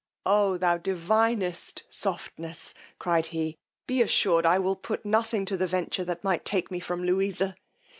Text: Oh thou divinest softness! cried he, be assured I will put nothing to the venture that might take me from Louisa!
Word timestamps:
Oh 0.25 0.57
thou 0.57 0.79
divinest 0.79 1.83
softness! 1.87 2.73
cried 2.97 3.27
he, 3.27 3.59
be 3.85 4.01
assured 4.01 4.47
I 4.47 4.57
will 4.57 4.75
put 4.75 5.05
nothing 5.05 5.45
to 5.45 5.57
the 5.57 5.67
venture 5.67 6.03
that 6.03 6.23
might 6.23 6.43
take 6.43 6.71
me 6.71 6.79
from 6.79 7.03
Louisa! 7.03 7.55